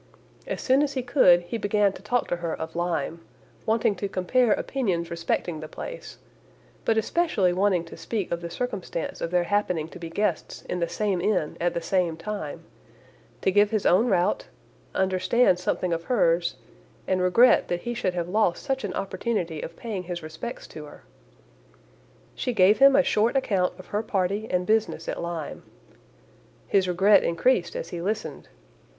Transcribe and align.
As 0.47 0.61
soon 0.61 0.81
as 0.81 0.93
he 0.93 1.03
could, 1.03 1.41
he 1.41 1.59
began 1.59 1.93
to 1.93 2.01
talk 2.01 2.27
to 2.29 2.37
her 2.37 2.59
of 2.59 2.75
Lyme, 2.75 3.23
wanting 3.67 3.93
to 3.97 4.09
compare 4.09 4.51
opinions 4.51 5.11
respecting 5.11 5.59
the 5.59 5.67
place, 5.67 6.17
but 6.85 6.97
especially 6.97 7.53
wanting 7.53 7.85
to 7.85 7.95
speak 7.95 8.31
of 8.31 8.41
the 8.41 8.49
circumstance 8.49 9.21
of 9.21 9.29
their 9.29 9.43
happening 9.43 9.87
to 9.89 9.99
be 9.99 10.09
guests 10.09 10.63
in 10.63 10.79
the 10.79 10.89
same 10.89 11.21
inn 11.21 11.55
at 11.61 11.75
the 11.75 11.83
same 11.83 12.17
time; 12.17 12.63
to 13.41 13.51
give 13.51 13.69
his 13.69 13.85
own 13.85 14.07
route, 14.07 14.47
understand 14.95 15.59
something 15.59 15.93
of 15.93 16.05
hers, 16.05 16.55
and 17.07 17.21
regret 17.21 17.67
that 17.67 17.81
he 17.81 17.93
should 17.93 18.15
have 18.15 18.27
lost 18.27 18.63
such 18.63 18.83
an 18.83 18.95
opportunity 18.95 19.61
of 19.61 19.75
paying 19.75 20.01
his 20.01 20.23
respects 20.23 20.65
to 20.65 20.85
her. 20.85 21.03
She 22.33 22.53
gave 22.53 22.79
him 22.79 22.95
a 22.95 23.03
short 23.03 23.35
account 23.37 23.77
of 23.77 23.85
her 23.93 24.01
party 24.01 24.47
and 24.49 24.65
business 24.65 25.07
at 25.07 25.21
Lyme. 25.21 25.61
His 26.67 26.87
regret 26.87 27.23
increased 27.23 27.75
as 27.75 27.89
he 27.89 28.01
listened. 28.01 28.47